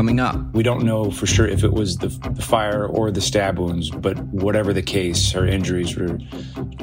Coming 0.00 0.18
up, 0.18 0.54
We 0.54 0.62
don't 0.62 0.84
know 0.84 1.10
for 1.10 1.26
sure 1.26 1.46
if 1.46 1.62
it 1.62 1.74
was 1.74 1.98
the, 1.98 2.08
the 2.30 2.40
fire 2.40 2.86
or 2.86 3.10
the 3.10 3.20
stab 3.20 3.58
wounds, 3.58 3.90
but 3.90 4.18
whatever 4.28 4.72
the 4.72 4.80
case, 4.80 5.30
her 5.32 5.46
injuries 5.46 5.94
were 5.94 6.18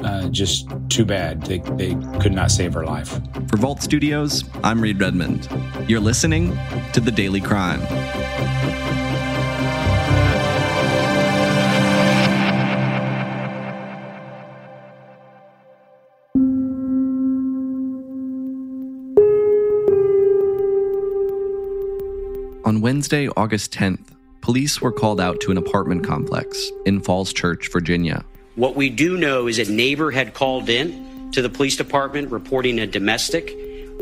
uh, 0.04 0.28
just 0.28 0.68
too 0.88 1.04
bad. 1.04 1.42
They, 1.42 1.58
they 1.58 1.96
could 2.20 2.30
not 2.30 2.52
save 2.52 2.74
her 2.74 2.84
life. 2.86 3.20
for 3.48 3.56
Vault 3.56 3.82
Studios, 3.82 4.44
I'm 4.62 4.80
Reed 4.80 5.00
Redmond. 5.00 5.48
You're 5.88 5.98
listening 5.98 6.56
to 6.92 7.00
The 7.00 7.10
Daily 7.10 7.40
Crime. 7.40 7.80
On 22.68 22.82
Wednesday, 22.82 23.28
August 23.28 23.72
10th, 23.72 24.10
police 24.42 24.82
were 24.82 24.92
called 24.92 25.22
out 25.22 25.40
to 25.40 25.50
an 25.50 25.56
apartment 25.56 26.04
complex 26.04 26.70
in 26.84 27.00
Falls 27.00 27.32
Church, 27.32 27.72
Virginia. 27.72 28.26
What 28.56 28.76
we 28.76 28.90
do 28.90 29.16
know 29.16 29.46
is 29.46 29.58
a 29.58 29.72
neighbor 29.72 30.10
had 30.10 30.34
called 30.34 30.68
in 30.68 31.30
to 31.32 31.40
the 31.40 31.48
police 31.48 31.78
department 31.78 32.30
reporting 32.30 32.78
a 32.78 32.86
domestic 32.86 33.52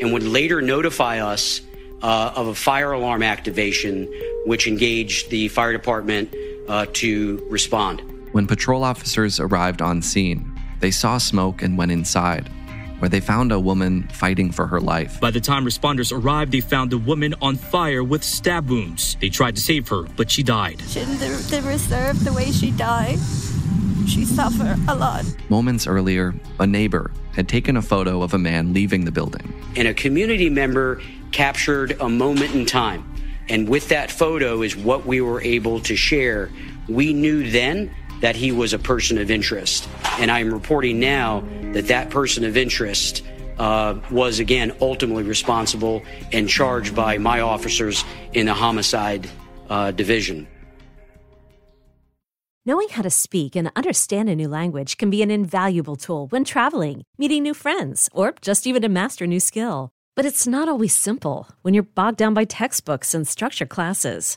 and 0.01 0.13
would 0.13 0.25
later 0.25 0.61
notify 0.61 1.21
us 1.21 1.61
uh, 2.03 2.33
of 2.35 2.49
a 2.49 2.57
fire 2.57 2.91
alarm 2.91 3.23
activation, 3.23 4.13
which 4.47 4.67
engaged 4.67 5.31
the 5.31 5.47
fire 5.47 5.73
department 5.73 6.35
uh, 6.67 6.87
to 6.95 7.47
respond. 7.49 8.03
When 8.33 8.49
patrol 8.49 8.83
officers 8.83 9.39
arrived 9.39 9.81
on 9.81 10.03
scene, 10.03 10.45
they 10.81 10.91
saw 10.91 11.19
smoke 11.19 11.63
and 11.63 11.79
went 11.79 11.93
inside, 11.93 12.51
where 12.99 13.09
they 13.09 13.21
found 13.21 13.53
a 13.53 13.61
woman 13.61 14.05
fighting 14.09 14.51
for 14.51 14.67
her 14.67 14.81
life. 14.81 15.21
By 15.21 15.31
the 15.31 15.41
time 15.41 15.65
responders 15.65 16.13
arrived, 16.17 16.53
they 16.53 16.61
found 16.61 16.91
the 16.91 16.99
woman 16.99 17.35
on 17.43 17.57
fire 17.57 18.03
with 18.03 18.25
stab 18.25 18.69
wounds. 18.69 19.17
They 19.21 19.29
tried 19.29 19.57
to 19.57 19.63
save 19.63 19.89
her, 19.89 20.03
but 20.03 20.31
she 20.31 20.43
died. 20.43 20.81
Shouldn't 20.89 21.19
they, 21.19 21.29
they 21.29 21.61
reserve 21.61 22.25
the 22.25 22.33
way 22.33 22.51
she 22.53 22.71
died? 22.71 23.19
She 24.07 24.25
suffered 24.25 24.79
a 24.89 24.95
lot. 24.95 25.25
Moments 25.49 25.87
earlier, 25.87 26.35
a 26.61 26.67
neighbor 26.67 27.11
had 27.35 27.49
taken 27.49 27.77
a 27.77 27.83
photo 27.83 28.23
of 28.23 28.35
a 28.35 28.39
man 28.39 28.73
leaving 28.73 29.05
the 29.05 29.11
building. 29.11 29.53
And 29.77 29.89
a 29.89 29.95
community 29.95 30.49
member 30.49 31.03
captured 31.33 31.97
a 32.01 32.09
moment 32.09 32.55
in 32.55 32.67
time. 32.67 33.13
And 33.49 33.69
with 33.69 33.89
that 33.89 34.11
photo 34.11 34.63
is 34.63 34.77
what 34.77 35.07
we 35.07 35.21
were 35.21 35.41
able 35.41 35.81
to 35.81 35.97
share. 35.97 36.51
We 36.89 37.13
knew 37.13 37.51
then 37.51 37.95
that 38.21 38.37
he 38.37 38.53
was 38.53 38.73
a 38.73 38.79
person 38.79 39.19
of 39.19 39.31
interest. 39.31 39.89
And 40.19 40.31
I'm 40.31 40.53
reporting 40.53 40.99
now 41.01 41.45
that 41.73 41.89
that 41.89 42.11
person 42.11 42.45
of 42.45 42.57
interest 42.57 43.23
uh, 43.59 43.99
was 44.11 44.39
again 44.39 44.75
ultimately 44.81 45.23
responsible 45.23 46.03
and 46.33 46.49
charged 46.49 46.95
by 46.95 47.19
my 47.19 47.41
officers 47.41 48.05
in 48.33 48.47
the 48.47 48.55
homicide 48.55 49.29
uh, 49.69 49.91
division. 49.91 50.47
Knowing 52.65 52.89
how 52.89 53.03
to 53.03 53.11
speak 53.11 53.55
and 53.55 53.71
understand 53.77 54.29
a 54.29 54.35
new 54.35 54.49
language 54.49 54.97
can 54.97 55.09
be 55.09 55.23
an 55.23 55.31
invaluable 55.31 55.95
tool 55.95 56.27
when 56.29 56.45
traveling, 56.45 57.05
meeting 57.17 57.45
new 57.45 57.55
friends, 57.55 58.09
or 58.13 58.35
just 58.41 58.67
even 58.67 58.83
to 58.83 58.89
master 58.89 59.25
a 59.25 59.29
new 59.29 59.39
skill. 59.39 59.91
But 60.17 60.25
it's 60.25 60.49
not 60.49 60.69
always 60.69 60.97
simple 60.97 61.47
when 61.63 61.75
you're 61.75 61.85
bogged 61.85 62.19
down 62.19 62.35
by 62.35 62.45
textbooks 62.45 63.15
and 63.15 63.29
structure 63.29 63.67
classes. 63.67 64.37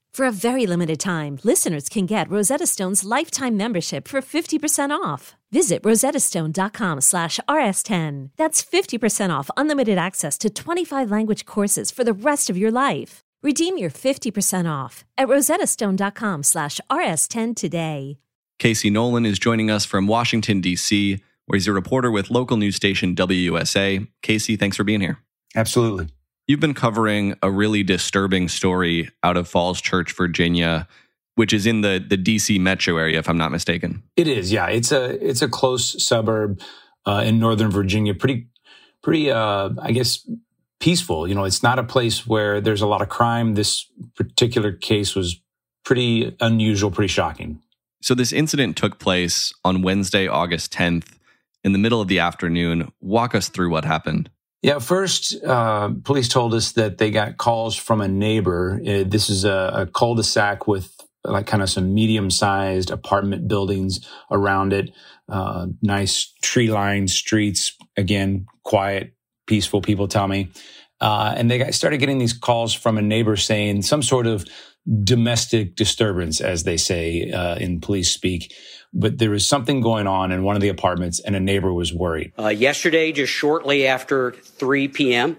For 0.13 0.25
a 0.25 0.31
very 0.31 0.65
limited 0.65 0.99
time, 0.99 1.39
listeners 1.43 1.87
can 1.87 2.05
get 2.05 2.29
Rosetta 2.29 2.67
Stone's 2.67 3.05
lifetime 3.05 3.55
membership 3.55 4.09
for 4.09 4.19
50% 4.19 4.91
off. 4.91 5.35
Visit 5.51 5.83
rosettastone.com 5.83 6.99
slash 6.99 7.39
rs10. 7.47 8.31
That's 8.35 8.61
50% 8.61 9.29
off 9.29 9.49
unlimited 9.55 9.97
access 9.97 10.37
to 10.39 10.49
25 10.49 11.09
language 11.09 11.45
courses 11.45 11.91
for 11.91 12.03
the 12.03 12.13
rest 12.13 12.49
of 12.49 12.57
your 12.57 12.71
life. 12.71 13.21
Redeem 13.41 13.77
your 13.77 13.89
50% 13.89 14.69
off 14.69 15.05
at 15.17 15.29
rosettastone.com 15.29 16.43
slash 16.43 16.81
rs10 16.91 17.55
today. 17.55 18.17
Casey 18.59 18.89
Nolen 18.89 19.25
is 19.25 19.39
joining 19.39 19.71
us 19.71 19.85
from 19.85 20.07
Washington, 20.07 20.59
D.C., 20.61 21.23
where 21.47 21.55
he's 21.55 21.67
a 21.67 21.73
reporter 21.73 22.11
with 22.11 22.29
local 22.29 22.57
news 22.57 22.75
station 22.75 23.15
WUSA. 23.15 24.07
Casey, 24.21 24.57
thanks 24.57 24.77
for 24.77 24.83
being 24.83 25.01
here. 25.01 25.19
Absolutely. 25.55 26.09
You've 26.51 26.59
been 26.59 26.73
covering 26.73 27.35
a 27.41 27.49
really 27.49 27.81
disturbing 27.81 28.49
story 28.49 29.09
out 29.23 29.37
of 29.37 29.47
Falls 29.47 29.79
Church, 29.79 30.13
Virginia, 30.13 30.85
which 31.35 31.53
is 31.53 31.65
in 31.65 31.79
the, 31.79 32.05
the 32.05 32.17
DC 32.17 32.59
metro 32.59 32.97
area, 32.97 33.19
if 33.19 33.29
I'm 33.29 33.37
not 33.37 33.53
mistaken. 33.53 34.03
It 34.17 34.27
is, 34.27 34.51
yeah. 34.51 34.67
It's 34.67 34.91
a 34.91 35.11
it's 35.25 35.41
a 35.41 35.47
close 35.47 36.03
suburb 36.03 36.59
uh, 37.05 37.23
in 37.25 37.39
Northern 37.39 37.71
Virginia. 37.71 38.13
Pretty, 38.13 38.47
pretty. 39.01 39.31
Uh, 39.31 39.69
I 39.81 39.93
guess 39.93 40.29
peaceful. 40.81 41.25
You 41.25 41.35
know, 41.35 41.45
it's 41.45 41.63
not 41.63 41.79
a 41.79 41.83
place 41.83 42.27
where 42.27 42.59
there's 42.59 42.81
a 42.81 42.87
lot 42.87 43.01
of 43.01 43.07
crime. 43.07 43.53
This 43.53 43.89
particular 44.17 44.73
case 44.73 45.15
was 45.15 45.39
pretty 45.85 46.35
unusual, 46.41 46.91
pretty 46.91 47.07
shocking. 47.07 47.61
So, 48.01 48.13
this 48.13 48.33
incident 48.33 48.75
took 48.75 48.99
place 48.99 49.53
on 49.63 49.83
Wednesday, 49.83 50.27
August 50.27 50.73
10th, 50.73 51.13
in 51.63 51.71
the 51.71 51.79
middle 51.79 52.01
of 52.01 52.09
the 52.09 52.19
afternoon. 52.19 52.91
Walk 52.99 53.35
us 53.35 53.47
through 53.47 53.69
what 53.69 53.85
happened. 53.85 54.29
Yeah, 54.61 54.77
first, 54.77 55.43
uh, 55.43 55.89
police 56.03 56.27
told 56.27 56.53
us 56.53 56.73
that 56.73 56.99
they 56.99 57.09
got 57.09 57.37
calls 57.37 57.75
from 57.75 57.99
a 57.99 58.07
neighbor. 58.07 58.79
Uh, 58.81 59.03
this 59.07 59.29
is 59.29 59.43
a, 59.43 59.71
a 59.73 59.85
cul-de-sac 59.87 60.67
with 60.67 60.95
like 61.23 61.47
kind 61.47 61.63
of 61.63 61.69
some 61.69 61.93
medium-sized 61.93 62.91
apartment 62.91 63.47
buildings 63.47 64.07
around 64.29 64.73
it. 64.73 64.91
Uh, 65.27 65.67
nice 65.81 66.33
tree-lined 66.43 67.09
streets. 67.09 67.75
Again, 67.97 68.45
quiet, 68.63 69.13
peaceful. 69.47 69.81
People 69.81 70.07
tell 70.07 70.27
me, 70.27 70.49
uh, 70.99 71.33
and 71.35 71.49
they 71.49 71.57
got, 71.57 71.73
started 71.73 71.97
getting 71.97 72.19
these 72.19 72.33
calls 72.33 72.73
from 72.73 72.97
a 72.97 73.01
neighbor 73.01 73.35
saying 73.35 73.81
some 73.81 74.03
sort 74.03 74.27
of 74.27 74.45
domestic 75.03 75.75
disturbance, 75.75 76.39
as 76.39 76.63
they 76.63 76.77
say 76.77 77.31
uh, 77.31 77.55
in 77.55 77.81
police 77.81 78.11
speak. 78.11 78.53
But 78.93 79.17
there 79.17 79.29
was 79.29 79.47
something 79.47 79.81
going 79.81 80.07
on 80.07 80.31
in 80.31 80.43
one 80.43 80.55
of 80.55 80.61
the 80.61 80.69
apartments, 80.69 81.19
and 81.19 81.35
a 81.35 81.39
neighbor 81.39 81.71
was 81.71 81.93
worried. 81.93 82.33
Uh, 82.37 82.49
yesterday, 82.49 83.11
just 83.11 83.31
shortly 83.31 83.87
after 83.87 84.31
3 84.31 84.89
p.m., 84.89 85.37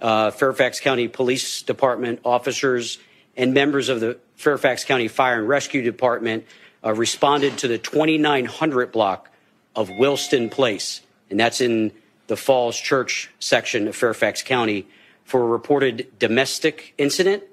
uh, 0.00 0.30
Fairfax 0.30 0.80
County 0.80 1.08
Police 1.08 1.62
Department 1.62 2.20
officers 2.24 2.98
and 3.36 3.54
members 3.54 3.88
of 3.88 4.00
the 4.00 4.18
Fairfax 4.36 4.84
County 4.84 5.08
Fire 5.08 5.38
and 5.38 5.48
Rescue 5.48 5.82
Department 5.82 6.44
uh, 6.84 6.92
responded 6.92 7.58
to 7.58 7.68
the 7.68 7.78
2900 7.78 8.92
block 8.92 9.30
of 9.74 9.88
Willston 9.88 10.50
Place, 10.50 11.00
and 11.30 11.38
that's 11.38 11.60
in 11.60 11.92
the 12.26 12.36
Falls 12.36 12.76
Church 12.76 13.30
section 13.38 13.88
of 13.88 13.96
Fairfax 13.96 14.42
County, 14.42 14.86
for 15.24 15.42
a 15.42 15.46
reported 15.46 16.18
domestic 16.18 16.94
incident 16.98 17.44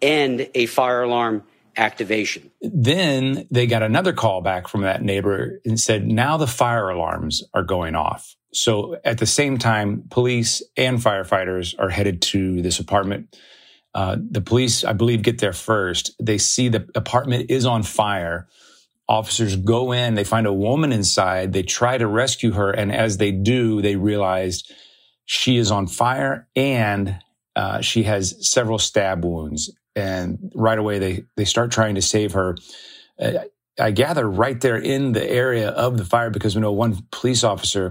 and 0.00 0.50
a 0.54 0.66
fire 0.66 1.02
alarm 1.02 1.44
activation. 1.76 2.50
Then 2.60 3.46
they 3.50 3.66
got 3.66 3.82
another 3.82 4.12
call 4.12 4.40
back 4.40 4.68
from 4.68 4.82
that 4.82 5.02
neighbor 5.02 5.60
and 5.64 5.78
said, 5.78 6.06
now 6.06 6.36
the 6.36 6.46
fire 6.46 6.88
alarms 6.88 7.42
are 7.54 7.62
going 7.62 7.94
off. 7.94 8.34
So 8.52 8.96
at 9.04 9.18
the 9.18 9.26
same 9.26 9.58
time, 9.58 10.04
police 10.10 10.62
and 10.76 10.98
firefighters 10.98 11.74
are 11.78 11.88
headed 11.88 12.20
to 12.22 12.60
this 12.60 12.78
apartment. 12.78 13.36
Uh, 13.94 14.16
the 14.18 14.40
police, 14.40 14.84
I 14.84 14.92
believe, 14.92 15.22
get 15.22 15.38
there 15.38 15.52
first. 15.52 16.14
They 16.20 16.38
see 16.38 16.68
the 16.68 16.88
apartment 16.94 17.50
is 17.50 17.66
on 17.66 17.82
fire. 17.82 18.48
Officers 19.08 19.56
go 19.56 19.92
in, 19.92 20.14
they 20.14 20.24
find 20.24 20.46
a 20.46 20.52
woman 20.52 20.92
inside. 20.92 21.52
They 21.52 21.62
try 21.62 21.98
to 21.98 22.06
rescue 22.06 22.52
her. 22.52 22.70
And 22.70 22.92
as 22.92 23.16
they 23.16 23.32
do, 23.32 23.82
they 23.82 23.96
realize 23.96 24.64
she 25.24 25.56
is 25.56 25.70
on 25.70 25.86
fire 25.86 26.48
and 26.54 27.18
uh, 27.56 27.80
she 27.80 28.04
has 28.04 28.48
several 28.48 28.78
stab 28.78 29.24
wounds 29.24 29.70
and 29.94 30.52
right 30.54 30.78
away 30.78 30.98
they 30.98 31.24
they 31.36 31.44
start 31.44 31.70
trying 31.70 31.94
to 31.96 32.02
save 32.02 32.32
her. 32.32 32.56
Uh, 33.18 33.32
I 33.78 33.90
gather, 33.90 34.28
right 34.28 34.60
there 34.60 34.76
in 34.76 35.12
the 35.12 35.28
area 35.28 35.70
of 35.70 35.96
the 35.96 36.04
fire 36.04 36.30
because 36.30 36.54
we 36.54 36.60
know 36.60 36.72
one 36.72 37.06
police 37.10 37.42
officer 37.42 37.90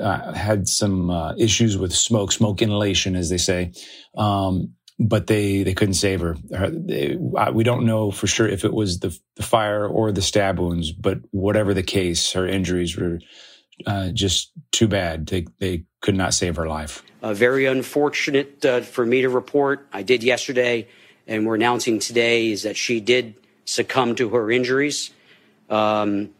uh, 0.00 0.32
had 0.32 0.68
some 0.68 1.10
uh, 1.10 1.34
issues 1.36 1.76
with 1.76 1.92
smoke, 1.92 2.32
smoke 2.32 2.62
inhalation, 2.62 3.14
as 3.16 3.28
they 3.28 3.38
say. 3.38 3.72
Um, 4.16 4.74
but 4.98 5.26
they, 5.26 5.64
they 5.64 5.74
couldn't 5.74 5.94
save 5.94 6.20
her. 6.20 6.36
They, 6.48 7.16
we 7.52 7.64
don't 7.64 7.84
know 7.84 8.10
for 8.10 8.26
sure 8.26 8.48
if 8.48 8.64
it 8.64 8.72
was 8.72 9.00
the, 9.00 9.18
the 9.36 9.42
fire 9.42 9.86
or 9.86 10.12
the 10.12 10.22
stab 10.22 10.58
wounds, 10.58 10.92
but 10.92 11.18
whatever 11.30 11.74
the 11.74 11.82
case, 11.82 12.32
her 12.32 12.46
injuries 12.46 12.96
were 12.96 13.18
uh, 13.86 14.10
just 14.10 14.52
too 14.70 14.86
bad. 14.86 15.26
They, 15.26 15.46
they 15.58 15.84
could 16.00 16.14
not 16.14 16.34
save 16.34 16.56
her 16.56 16.68
life. 16.68 17.02
Very 17.22 17.66
unfortunate 17.66 18.64
uh, 18.64 18.82
for 18.82 19.04
me 19.04 19.22
to 19.22 19.28
report. 19.28 19.88
I 19.92 20.02
did 20.02 20.22
yesterday, 20.22 20.88
and 21.26 21.46
we're 21.46 21.54
announcing 21.54 21.98
today 21.98 22.50
is 22.50 22.62
that 22.62 22.76
she 22.76 23.00
did 23.00 23.34
succumb 23.64 24.14
to 24.16 24.30
her 24.30 24.50
injuries 24.50 25.10
um, 25.70 26.30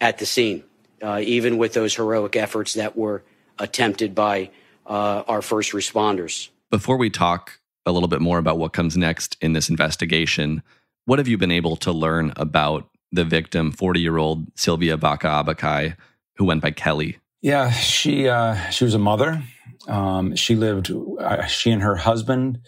at 0.00 0.18
the 0.18 0.26
scene, 0.26 0.64
uh, 1.02 1.20
even 1.22 1.58
with 1.58 1.74
those 1.74 1.94
heroic 1.94 2.36
efforts 2.36 2.74
that 2.74 2.96
were 2.96 3.22
attempted 3.58 4.14
by 4.14 4.50
uh, 4.86 5.22
our 5.28 5.42
first 5.42 5.72
responders. 5.72 6.48
Before 6.70 6.96
we 6.96 7.10
talk 7.10 7.60
a 7.86 7.92
little 7.92 8.08
bit 8.08 8.20
more 8.20 8.38
about 8.38 8.58
what 8.58 8.72
comes 8.72 8.96
next 8.96 9.36
in 9.40 9.52
this 9.52 9.68
investigation, 9.68 10.62
what 11.04 11.18
have 11.18 11.28
you 11.28 11.38
been 11.38 11.50
able 11.50 11.76
to 11.76 11.92
learn 11.92 12.32
about 12.36 12.88
the 13.10 13.24
victim, 13.24 13.72
40 13.72 14.00
year 14.00 14.16
old 14.16 14.46
Sylvia 14.56 14.96
Baca 14.96 15.26
Abakai, 15.26 15.96
who 16.36 16.44
went 16.44 16.62
by 16.62 16.70
Kelly? 16.70 17.18
Yeah, 17.40 17.70
she 17.70 18.28
uh, 18.28 18.54
she 18.70 18.84
was 18.84 18.94
a 18.94 18.98
mother. 18.98 19.42
Um, 19.88 20.36
she 20.36 20.54
lived. 20.54 20.92
Uh, 20.92 21.44
she 21.46 21.72
and 21.72 21.82
her 21.82 21.96
husband 21.96 22.60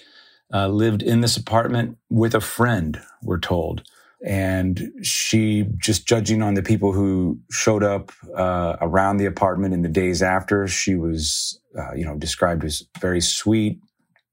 uh, 0.52 0.68
lived 0.68 1.02
in 1.02 1.20
this 1.20 1.36
apartment 1.36 1.98
with 2.10 2.34
a 2.34 2.40
friend. 2.40 3.00
We're 3.22 3.40
told, 3.40 3.82
and 4.24 4.92
she 5.02 5.66
just 5.78 6.06
judging 6.06 6.42
on 6.42 6.54
the 6.54 6.62
people 6.62 6.92
who 6.92 7.40
showed 7.50 7.82
up 7.82 8.12
uh, 8.36 8.76
around 8.80 9.18
the 9.18 9.26
apartment 9.26 9.74
in 9.74 9.82
the 9.82 9.88
days 9.88 10.22
after. 10.22 10.66
She 10.68 10.94
was, 10.94 11.60
uh, 11.78 11.94
you 11.94 12.04
know, 12.04 12.16
described 12.16 12.64
as 12.64 12.82
very 13.00 13.20
sweet, 13.20 13.80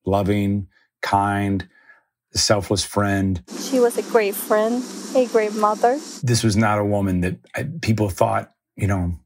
loving, 0.05 0.67
kind, 1.01 1.67
selfless 2.33 2.83
friend. 2.83 3.43
She 3.69 3.79
was 3.79 3.97
a 3.97 4.03
great 4.03 4.35
friend, 4.35 4.83
a 5.15 5.25
great 5.27 5.53
mother. 5.53 5.99
This 6.23 6.43
was 6.43 6.55
not 6.55 6.79
a 6.79 6.85
woman 6.85 7.21
that 7.21 7.81
people 7.81 8.09
thought, 8.09 8.53
you 8.75 8.87
know, 8.87 9.19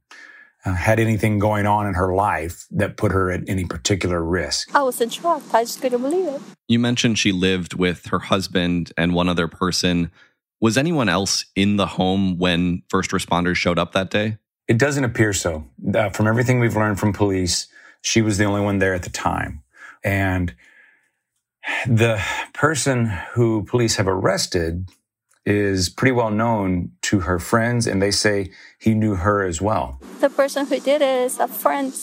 uh, 0.65 0.73
had 0.73 0.99
anything 0.99 1.39
going 1.39 1.65
on 1.65 1.87
in 1.87 1.93
her 1.93 2.13
life 2.13 2.65
that 2.71 2.97
put 2.97 3.11
her 3.11 3.31
at 3.31 3.47
any 3.47 3.65
particular 3.65 4.23
risk. 4.23 4.73
I 4.75 4.81
was 4.81 4.99
in 4.99 5.09
shock. 5.09 5.43
I 5.53 5.63
just 5.63 5.81
couldn't 5.81 6.01
believe 6.01 6.27
it. 6.27 6.41
You 6.67 6.79
mentioned 6.79 7.19
she 7.19 7.31
lived 7.31 7.75
with 7.75 8.07
her 8.07 8.19
husband 8.19 8.91
and 8.97 9.13
one 9.13 9.29
other 9.29 9.47
person. 9.47 10.11
Was 10.59 10.77
anyone 10.77 11.09
else 11.09 11.45
in 11.55 11.77
the 11.77 11.85
home 11.85 12.39
when 12.39 12.81
first 12.89 13.11
responders 13.11 13.55
showed 13.55 13.77
up 13.77 13.91
that 13.91 14.09
day? 14.09 14.37
It 14.67 14.79
doesn't 14.79 15.03
appear 15.03 15.31
so. 15.33 15.65
Uh, 15.93 16.09
from 16.09 16.27
everything 16.27 16.59
we've 16.59 16.75
learned 16.75 16.99
from 16.99 17.13
police, 17.13 17.67
she 18.01 18.21
was 18.21 18.37
the 18.37 18.45
only 18.45 18.61
one 18.61 18.79
there 18.79 18.95
at 18.95 19.03
the 19.03 19.11
time. 19.11 19.61
And 20.03 20.55
the 21.87 22.21
person 22.53 23.05
who 23.33 23.63
police 23.65 23.95
have 23.97 24.07
arrested 24.07 24.89
is 25.45 25.89
pretty 25.89 26.11
well 26.11 26.31
known 26.31 26.91
to 27.03 27.21
her 27.21 27.39
friends, 27.39 27.85
and 27.87 28.01
they 28.01 28.11
say 28.11 28.51
he 28.79 28.93
knew 28.93 29.15
her 29.15 29.43
as 29.43 29.61
well. 29.61 29.99
The 30.19 30.29
person 30.29 30.65
who 30.65 30.79
did 30.79 31.01
it 31.01 31.25
is 31.25 31.39
a 31.39 31.47
friend 31.47 31.93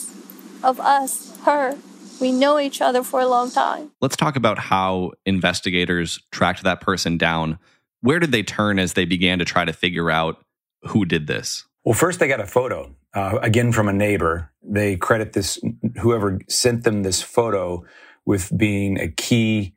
of 0.63 0.79
us, 0.79 1.37
her. 1.43 1.77
We 2.21 2.31
know 2.31 2.59
each 2.59 2.79
other 2.81 3.03
for 3.03 3.19
a 3.19 3.27
long 3.27 3.51
time. 3.51 3.91
Let's 3.99 4.15
talk 4.15 4.35
about 4.35 4.57
how 4.57 5.11
investigators 5.25 6.21
tracked 6.31 6.63
that 6.63 6.79
person 6.79 7.17
down. 7.17 7.59
Where 8.01 8.19
did 8.19 8.31
they 8.31 8.43
turn 8.43 8.79
as 8.79 8.93
they 8.93 9.05
began 9.05 9.39
to 9.39 9.45
try 9.45 9.65
to 9.65 9.73
figure 9.73 10.09
out 10.09 10.43
who 10.83 11.05
did 11.05 11.27
this? 11.27 11.65
Well, 11.83 11.95
first 11.95 12.19
they 12.19 12.27
got 12.27 12.39
a 12.39 12.45
photo, 12.45 12.95
uh, 13.13 13.39
again 13.41 13.73
from 13.73 13.89
a 13.89 13.93
neighbor. 13.93 14.51
They 14.61 14.95
credit 14.95 15.33
this, 15.33 15.59
whoever 15.99 16.39
sent 16.47 16.85
them 16.85 17.03
this 17.03 17.21
photo 17.21 17.83
with 18.25 18.55
being 18.57 18.99
a 18.99 19.09
key 19.09 19.73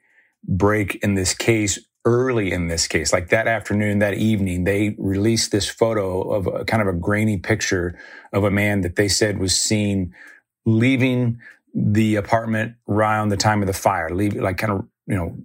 break 0.46 0.96
in 0.96 1.14
this 1.14 1.34
case 1.34 1.80
early 2.06 2.52
in 2.52 2.68
this 2.68 2.86
case, 2.86 3.12
like 3.12 3.28
that 3.28 3.48
afternoon, 3.48 3.98
that 3.98 4.14
evening, 4.14 4.64
they 4.64 4.94
released 4.96 5.50
this 5.50 5.68
photo 5.68 6.22
of 6.30 6.46
a 6.46 6.64
kind 6.64 6.80
of 6.80 6.88
a 6.88 6.92
grainy 6.92 7.36
picture 7.36 7.98
of 8.32 8.44
a 8.44 8.50
man 8.50 8.80
that 8.82 8.96
they 8.96 9.08
said 9.08 9.38
was 9.38 9.60
seen 9.60 10.14
leaving 10.64 11.38
the 11.74 12.14
apartment 12.14 12.76
around 12.88 13.28
the 13.28 13.36
time 13.36 13.60
of 13.60 13.66
the 13.66 13.74
fire, 13.74 14.08
leaving 14.14 14.40
like 14.40 14.56
kind 14.56 14.72
of, 14.72 14.86
you 15.06 15.16
know, 15.16 15.36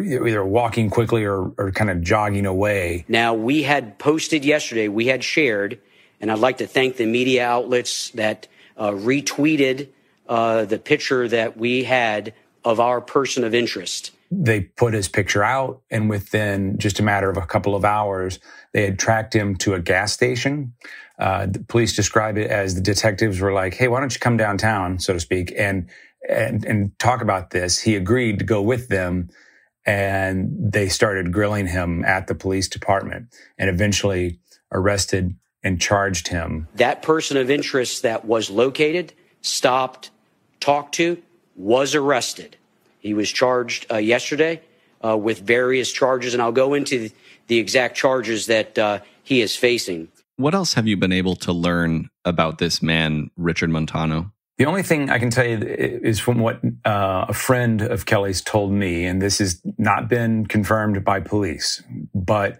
either 0.00 0.44
walking 0.44 0.88
quickly 0.88 1.24
or, 1.24 1.52
or 1.58 1.72
kind 1.72 1.90
of 1.90 2.00
jogging 2.00 2.46
away. 2.46 3.04
Now, 3.08 3.34
we 3.34 3.64
had 3.64 3.98
posted 3.98 4.44
yesterday, 4.44 4.88
we 4.88 5.06
had 5.06 5.22
shared, 5.22 5.80
and 6.20 6.30
I'd 6.30 6.38
like 6.38 6.58
to 6.58 6.66
thank 6.66 6.96
the 6.96 7.06
media 7.06 7.44
outlets 7.44 8.10
that 8.10 8.46
uh, 8.76 8.90
retweeted 8.90 9.88
uh, 10.28 10.64
the 10.64 10.78
picture 10.78 11.28
that 11.28 11.56
we 11.56 11.84
had 11.84 12.34
of 12.64 12.80
our 12.80 13.00
person 13.00 13.44
of 13.44 13.52
interest 13.52 14.12
they 14.42 14.60
put 14.60 14.94
his 14.94 15.08
picture 15.08 15.44
out 15.44 15.82
and 15.90 16.08
within 16.10 16.78
just 16.78 16.98
a 16.98 17.02
matter 17.02 17.30
of 17.30 17.36
a 17.36 17.46
couple 17.46 17.74
of 17.74 17.84
hours 17.84 18.38
they 18.72 18.84
had 18.84 18.98
tracked 18.98 19.34
him 19.34 19.54
to 19.56 19.74
a 19.74 19.80
gas 19.80 20.12
station. 20.12 20.74
Uh, 21.18 21.46
the 21.46 21.60
police 21.60 21.94
describe 21.94 22.36
it 22.36 22.50
as 22.50 22.74
the 22.74 22.80
detectives 22.80 23.40
were 23.40 23.52
like 23.52 23.74
hey 23.74 23.88
why 23.88 24.00
don't 24.00 24.14
you 24.14 24.20
come 24.20 24.36
downtown 24.36 24.98
so 24.98 25.12
to 25.12 25.20
speak 25.20 25.52
and 25.56 25.88
and 26.28 26.64
and 26.64 26.98
talk 26.98 27.20
about 27.22 27.50
this. 27.50 27.80
He 27.80 27.96
agreed 27.96 28.38
to 28.38 28.44
go 28.44 28.62
with 28.62 28.88
them 28.88 29.30
and 29.86 30.50
they 30.72 30.88
started 30.88 31.32
grilling 31.32 31.66
him 31.66 32.04
at 32.04 32.26
the 32.26 32.34
police 32.34 32.68
department 32.68 33.34
and 33.58 33.68
eventually 33.68 34.40
arrested 34.72 35.36
and 35.62 35.80
charged 35.80 36.28
him. 36.28 36.68
That 36.76 37.02
person 37.02 37.36
of 37.36 37.50
interest 37.50 38.02
that 38.02 38.24
was 38.24 38.50
located 38.50 39.12
stopped 39.42 40.10
talked 40.60 40.94
to 40.94 41.22
was 41.56 41.94
arrested 41.94 42.56
he 43.04 43.14
was 43.14 43.30
charged 43.30 43.86
uh, 43.92 43.98
yesterday 43.98 44.60
uh, 45.04 45.16
with 45.16 45.40
various 45.40 45.92
charges, 45.92 46.32
and 46.32 46.42
I'll 46.42 46.50
go 46.50 46.74
into 46.74 47.10
the 47.46 47.58
exact 47.58 47.96
charges 47.96 48.46
that 48.46 48.76
uh, 48.78 49.00
he 49.22 49.42
is 49.42 49.54
facing. 49.54 50.08
What 50.36 50.54
else 50.54 50.74
have 50.74 50.88
you 50.88 50.96
been 50.96 51.12
able 51.12 51.36
to 51.36 51.52
learn 51.52 52.08
about 52.24 52.58
this 52.58 52.82
man, 52.82 53.30
Richard 53.36 53.70
Montano? 53.70 54.32
The 54.56 54.64
only 54.66 54.82
thing 54.82 55.10
I 55.10 55.18
can 55.18 55.30
tell 55.30 55.44
you 55.44 55.58
is 55.58 56.18
from 56.18 56.38
what 56.38 56.60
uh, 56.84 57.26
a 57.28 57.34
friend 57.34 57.82
of 57.82 58.06
Kelly's 58.06 58.40
told 58.40 58.72
me, 58.72 59.04
and 59.04 59.20
this 59.20 59.38
has 59.38 59.60
not 59.78 60.08
been 60.08 60.46
confirmed 60.46 61.04
by 61.04 61.20
police, 61.20 61.82
but 62.14 62.58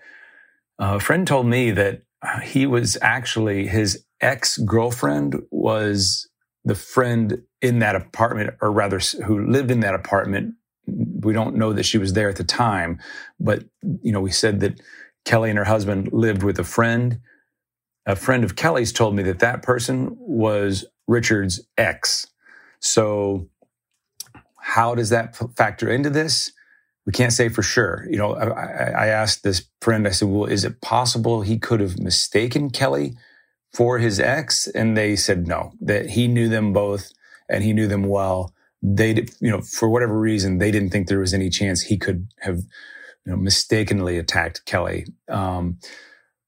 a 0.79 1.01
friend 1.01 1.27
told 1.27 1.47
me 1.47 1.71
that 1.71 2.03
he 2.43 2.67
was 2.67 2.99
actually 3.01 3.67
his 3.67 4.05
ex 4.21 4.59
girlfriend 4.59 5.41
was 5.51 6.29
the 6.65 6.75
friend 6.75 7.43
in 7.61 7.81
that 7.81 7.95
apartment, 7.95 8.55
or 8.61 8.73
rather, 8.73 8.99
who 9.25 9.47
lived 9.47 9.71
in 9.71 9.81
that 9.81 9.95
apartment. 9.95 10.55
We 10.87 11.33
don't 11.33 11.57
know 11.57 11.73
that 11.73 11.85
she 11.85 11.99
was 11.99 12.13
there 12.13 12.29
at 12.29 12.37
the 12.37 12.45
time, 12.45 13.01
but 13.41 13.65
you 14.03 14.13
know, 14.13 14.21
we 14.21 14.31
said 14.31 14.61
that 14.61 14.81
Kelly 15.25 15.51
and 15.51 15.59
her 15.59 15.65
husband 15.65 16.13
lived 16.13 16.43
with 16.43 16.59
a 16.59 16.65
friend. 16.65 17.21
A 18.07 18.17
friend 18.17 18.45
of 18.45 18.57
Kelly's 18.57 18.93
told 18.93 19.15
me 19.15 19.23
that 19.23 19.39
that 19.39 19.63
person 19.63 20.15
was 20.19 20.85
Richard's 21.07 21.61
ex. 21.79 22.27
So, 22.81 23.49
how 24.59 24.95
does 24.95 25.11
that 25.11 25.37
factor 25.57 25.89
into 25.89 26.11
this? 26.11 26.53
We 27.07 27.13
can't 27.13 27.33
say 27.33 27.49
for 27.49 27.63
sure. 27.63 28.07
You 28.11 28.17
know, 28.17 28.35
I, 28.35 29.05
I 29.05 29.07
asked 29.09 29.43
this 29.43 29.65
friend. 29.81 30.07
I 30.07 30.11
said, 30.11 30.29
"Well, 30.29 30.47
is 30.47 30.65
it 30.65 30.81
possible 30.81 31.43
he 31.43 31.59
could 31.59 31.81
have 31.81 31.99
mistaken 31.99 32.71
Kelly 32.71 33.15
for 33.75 33.99
his 33.99 34.19
ex? 34.21 34.67
And 34.69 34.97
they 34.97 35.17
said 35.17 35.47
no, 35.47 35.73
that 35.81 36.11
he 36.11 36.29
knew 36.29 36.49
them 36.49 36.73
both 36.73 37.13
and 37.49 37.63
he 37.63 37.73
knew 37.73 37.87
them 37.87 38.05
well. 38.05 38.55
They, 38.83 39.27
you 39.41 39.51
know, 39.51 39.61
for 39.61 39.89
whatever 39.89 40.19
reason, 40.19 40.59
they 40.59 40.71
didn't 40.71 40.91
think 40.91 41.09
there 41.09 41.19
was 41.19 41.35
any 41.35 41.51
chance 41.51 41.83
he 41.83 41.97
could 41.97 42.29
have, 42.41 42.59
you 43.25 43.33
know, 43.33 43.37
mistakenly 43.37 44.19
attacked 44.19 44.65
Kelly. 44.67 45.07
Um, 45.29 45.79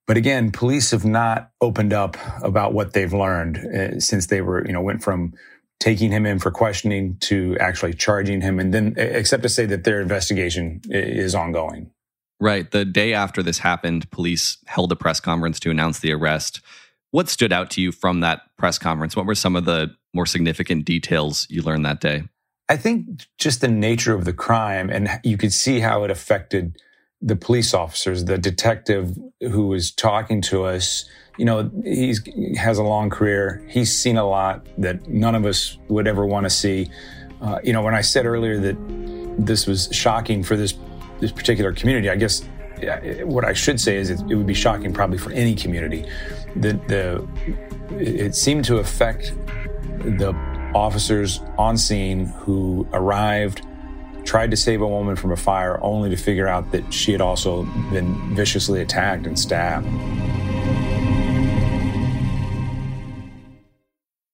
but 0.06 0.16
again, 0.16 0.52
police 0.52 0.92
have 0.92 1.04
not 1.04 1.50
opened 1.60 1.92
up 1.92 2.16
about 2.42 2.72
what 2.72 2.92
they've 2.92 3.12
learned 3.12 3.58
uh, 3.58 4.00
since 4.00 4.26
they 4.26 4.40
were, 4.40 4.64
you 4.66 4.72
know, 4.72 4.80
went 4.80 5.02
from 5.02 5.32
taking 5.80 6.10
him 6.10 6.24
in 6.24 6.38
for 6.38 6.50
questioning 6.50 7.16
to 7.20 7.56
actually 7.58 7.92
charging 7.92 8.40
him, 8.40 8.58
and 8.58 8.72
then 8.72 8.94
except 8.96 9.42
to 9.42 9.48
say 9.48 9.66
that 9.66 9.84
their 9.84 10.00
investigation 10.00 10.80
is 10.88 11.34
ongoing. 11.34 11.90
Right. 12.38 12.70
The 12.70 12.84
day 12.84 13.14
after 13.14 13.42
this 13.42 13.58
happened, 13.58 14.10
police 14.10 14.58
held 14.66 14.92
a 14.92 14.96
press 14.96 15.20
conference 15.20 15.58
to 15.60 15.70
announce 15.70 16.00
the 16.00 16.12
arrest. 16.12 16.60
What 17.16 17.30
stood 17.30 17.50
out 17.50 17.70
to 17.70 17.80
you 17.80 17.92
from 17.92 18.20
that 18.20 18.42
press 18.58 18.78
conference? 18.78 19.16
What 19.16 19.24
were 19.24 19.34
some 19.34 19.56
of 19.56 19.64
the 19.64 19.96
more 20.12 20.26
significant 20.26 20.84
details 20.84 21.46
you 21.48 21.62
learned 21.62 21.86
that 21.86 21.98
day? 21.98 22.24
I 22.68 22.76
think 22.76 23.24
just 23.38 23.62
the 23.62 23.68
nature 23.68 24.14
of 24.14 24.26
the 24.26 24.34
crime, 24.34 24.90
and 24.90 25.08
you 25.24 25.38
could 25.38 25.54
see 25.54 25.80
how 25.80 26.04
it 26.04 26.10
affected 26.10 26.76
the 27.22 27.34
police 27.34 27.72
officers, 27.72 28.26
the 28.26 28.36
detective 28.36 29.16
who 29.40 29.68
was 29.68 29.92
talking 29.92 30.42
to 30.42 30.64
us. 30.64 31.06
You 31.38 31.46
know, 31.46 31.70
he 31.84 32.14
has 32.58 32.76
a 32.76 32.82
long 32.82 33.08
career. 33.08 33.66
He's 33.66 33.98
seen 33.98 34.18
a 34.18 34.28
lot 34.28 34.66
that 34.76 35.08
none 35.08 35.34
of 35.34 35.46
us 35.46 35.78
would 35.88 36.06
ever 36.06 36.26
want 36.26 36.44
to 36.44 36.50
see. 36.50 36.90
Uh, 37.40 37.60
you 37.64 37.72
know, 37.72 37.80
when 37.80 37.94
I 37.94 38.02
said 38.02 38.26
earlier 38.26 38.60
that 38.60 38.76
this 39.38 39.66
was 39.66 39.88
shocking 39.90 40.42
for 40.42 40.54
this 40.54 40.74
this 41.20 41.32
particular 41.32 41.72
community, 41.72 42.10
I 42.10 42.16
guess 42.16 42.46
what 43.22 43.46
I 43.46 43.54
should 43.54 43.80
say 43.80 43.96
is 43.96 44.10
it, 44.10 44.20
it 44.28 44.34
would 44.34 44.46
be 44.46 44.52
shocking 44.52 44.92
probably 44.92 45.16
for 45.16 45.32
any 45.32 45.54
community. 45.54 46.04
The, 46.60 46.72
the, 46.88 47.28
it 47.98 48.34
seemed 48.34 48.64
to 48.66 48.78
affect 48.78 49.34
the 49.98 50.34
officers 50.74 51.40
on 51.58 51.76
scene 51.76 52.26
who 52.26 52.88
arrived, 52.92 53.66
tried 54.24 54.50
to 54.50 54.56
save 54.56 54.80
a 54.80 54.86
woman 54.86 55.16
from 55.16 55.32
a 55.32 55.36
fire, 55.36 55.78
only 55.82 56.10
to 56.10 56.16
figure 56.16 56.48
out 56.48 56.72
that 56.72 56.92
she 56.92 57.12
had 57.12 57.20
also 57.20 57.64
been 57.90 58.34
viciously 58.34 58.80
attacked 58.80 59.26
and 59.26 59.38
stabbed. 59.38 59.86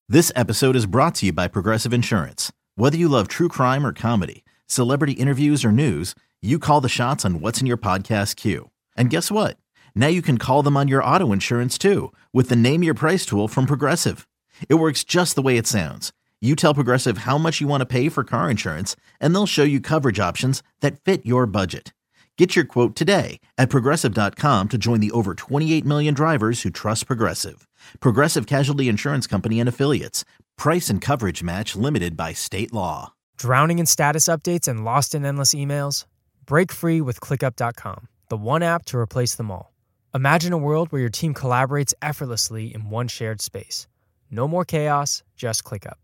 This 0.09 0.31
episode 0.37 0.77
is 0.77 0.87
brought 0.87 1.15
to 1.17 1.27
you 1.27 1.33
by 1.33 1.49
Progressive 1.49 1.93
Insurance. 1.93 2.53
Whether 2.77 2.99
you 2.99 3.09
love 3.09 3.29
true 3.29 3.49
crime 3.49 3.87
or 3.87 3.93
comedy, 3.93 4.45
celebrity 4.67 5.13
interviews 5.13 5.65
or 5.65 5.73
news, 5.73 6.15
you 6.41 6.59
call 6.59 6.81
the 6.81 6.89
shots 6.89 7.25
on 7.25 7.41
what's 7.41 7.61
in 7.61 7.67
your 7.67 7.79
podcast 7.79 8.37
queue. 8.37 8.71
And 8.97 9.09
guess 9.11 9.31
what? 9.31 9.57
Now 9.95 10.09
you 10.09 10.21
can 10.21 10.37
call 10.37 10.63
them 10.63 10.77
on 10.77 10.89
your 10.89 11.03
auto 11.03 11.33
insurance 11.33 11.79
too 11.79 12.13
with 12.31 12.51
the 12.51 12.57
Name 12.57 12.83
Your 12.83 12.95
Price 12.95 13.25
tool 13.25 13.49
from 13.49 13.65
Progressive. 13.65 14.29
It 14.69 14.75
works 14.75 15.05
just 15.05 15.35
the 15.35 15.43
way 15.43 15.57
it 15.57 15.67
sounds. 15.67 16.13
You 16.43 16.57
tell 16.57 16.75
Progressive 16.75 17.19
how 17.19 17.39
much 17.39 17.61
you 17.61 17.69
want 17.69 17.81
to 17.81 17.87
pay 17.87 18.09
for 18.09 18.25
car 18.25 18.51
insurance, 18.51 18.97
and 19.21 19.33
they'll 19.33 19.47
show 19.47 19.63
you 19.63 19.81
coverage 19.81 20.19
options 20.19 20.63
that 20.81 21.01
fit 21.01 21.25
your 21.25 21.47
budget. 21.47 21.95
Get 22.39 22.57
your 22.57 22.65
quote 22.65 22.97
today 22.97 23.41
at 23.59 23.69
progressive.com 23.69 24.71
to 24.71 24.79
join 24.79 25.01
the 25.01 25.11
over 25.11 25.35
28 25.35 25.85
million 25.85 26.15
drivers 26.15 26.63
who 26.63 26.71
trust 26.71 27.07
Progressive. 27.07 27.69
Progressive 28.01 28.47
Casualty 28.47 28.89
Insurance 28.89 29.27
Company 29.27 29.61
and 29.61 29.69
Affiliates. 29.69 30.25
Price 30.57 30.89
and 30.89 31.01
coverage 31.01 31.43
match 31.43 31.77
limited 31.77 32.17
by 32.17 32.33
state 32.33 32.73
law. 32.73 33.13
Drowning 33.37 33.79
in 33.79 33.87
status 33.87 34.25
updates 34.25 34.67
and 34.67 34.85
lost 34.85 35.15
in 35.15 35.27
endless 35.27 35.55
emails? 35.55 36.07
Break 36.47 36.73
free 36.73 37.01
with 37.01 37.21
ClickUp.com, 37.21 38.09
the 38.29 38.37
one 38.37 38.63
app 38.63 38.87
to 38.87 38.99
replace 38.99 39.35
them 39.35 39.51
all. 39.51 39.72
Imagine 40.15 40.53
a 40.53 40.59
world 40.59 40.93
where 40.93 41.01
your 41.01 41.09
team 41.09 41.33
collaborates 41.33 41.95
effortlessly 42.03 42.75
in 42.75 42.91
one 42.91 43.09
shared 43.09 43.41
space. 43.41 43.87
No 44.31 44.47
more 44.47 44.63
chaos, 44.63 45.23
just 45.37 45.65
ClickUp. 45.65 45.95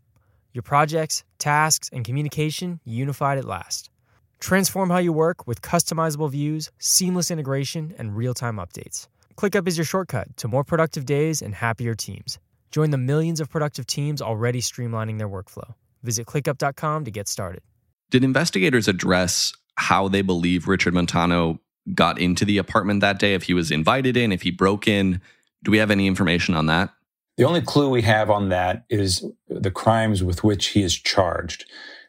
Your 0.51 0.63
projects, 0.63 1.23
tasks, 1.37 1.91
and 1.93 2.03
communication 2.03 2.79
unified 2.83 3.37
at 3.37 3.45
last. 3.45 3.91
Transform 4.39 4.89
how 4.89 4.97
you 4.97 5.13
work 5.13 5.45
with 5.45 5.61
customizable 5.61 6.31
views, 6.31 6.71
seamless 6.79 7.29
integration, 7.29 7.93
and 7.99 8.17
real 8.17 8.33
time 8.33 8.55
updates. 8.55 9.07
ClickUp 9.35 9.67
is 9.67 9.77
your 9.77 9.85
shortcut 9.85 10.35
to 10.37 10.47
more 10.47 10.63
productive 10.63 11.05
days 11.05 11.43
and 11.43 11.53
happier 11.53 11.93
teams. 11.93 12.39
Join 12.71 12.89
the 12.89 12.97
millions 12.97 13.39
of 13.39 13.47
productive 13.51 13.85
teams 13.85 14.23
already 14.23 14.59
streamlining 14.59 15.19
their 15.19 15.29
workflow. 15.29 15.75
Visit 16.01 16.25
clickup.com 16.25 17.05
to 17.05 17.11
get 17.11 17.27
started. 17.27 17.61
Did 18.09 18.23
investigators 18.23 18.87
address 18.87 19.53
how 19.75 20.07
they 20.07 20.23
believe 20.23 20.67
Richard 20.67 20.95
Montano 20.95 21.59
got 21.93 22.19
into 22.19 22.45
the 22.45 22.57
apartment 22.57 23.01
that 23.01 23.19
day? 23.19 23.33
If 23.33 23.43
he 23.43 23.53
was 23.53 23.71
invited 23.71 24.17
in, 24.17 24.31
if 24.31 24.41
he 24.41 24.51
broke 24.51 24.87
in? 24.87 25.21
Do 25.63 25.71
we 25.71 25.77
have 25.77 25.91
any 25.91 26.07
information 26.07 26.55
on 26.55 26.67
that? 26.67 26.89
The 27.37 27.45
only 27.45 27.61
clue 27.61 27.89
we 27.89 28.01
have 28.01 28.29
on 28.29 28.49
that 28.49 28.85
is 28.89 29.25
the 29.47 29.71
crimes 29.71 30.23
with 30.23 30.43
which 30.43 30.67
he 30.67 30.83
is 30.83 30.93
charged. 30.95 31.65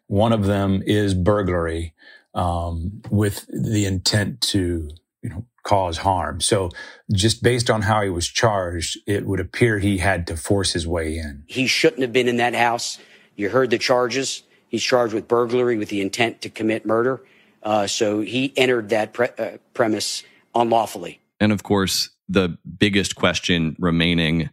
One 0.06 0.32
of 0.32 0.46
them 0.46 0.82
is 0.84 1.14
burglary 1.14 1.94
um, 2.34 3.00
with 3.10 3.46
the 3.48 3.86
intent 3.86 4.40
to, 4.40 4.90
you 5.22 5.30
know, 5.30 5.46
cause 5.62 5.98
harm. 5.98 6.40
So 6.40 6.70
just 7.12 7.42
based 7.42 7.70
on 7.70 7.82
how 7.82 8.02
he 8.02 8.10
was 8.10 8.26
charged, 8.26 8.98
it 9.06 9.26
would 9.26 9.40
appear 9.40 9.78
he 9.78 9.98
had 9.98 10.26
to 10.28 10.36
force 10.36 10.72
his 10.72 10.86
way 10.86 11.16
in. 11.16 11.44
He 11.46 11.66
shouldn't 11.66 12.02
have 12.02 12.12
been 12.12 12.28
in 12.28 12.36
that 12.38 12.54
house. 12.54 12.98
You 13.36 13.50
heard 13.50 13.70
the 13.70 13.78
charges. 13.78 14.42
He's 14.68 14.82
charged 14.82 15.14
with 15.14 15.28
burglary 15.28 15.76
with 15.76 15.90
the 15.90 16.00
intent 16.00 16.40
to 16.42 16.50
commit 16.50 16.86
murder. 16.86 17.22
Uh, 17.62 17.86
so 17.86 18.20
he 18.20 18.52
entered 18.56 18.88
that 18.88 19.12
pre- 19.12 19.28
uh, 19.38 19.58
premise 19.74 20.22
unlawfully. 20.54 21.20
And 21.38 21.52
of 21.52 21.62
course, 21.62 22.10
the 22.28 22.58
biggest 22.78 23.16
question 23.16 23.76
remaining 23.78 24.50